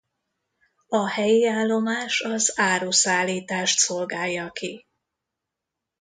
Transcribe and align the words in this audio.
A 0.87 1.07
helyi 1.07 1.47
állomás 1.47 2.21
az 2.21 2.53
áruszállítást 2.55 3.77
szolgálja 3.79 4.51
ki. 4.51 4.85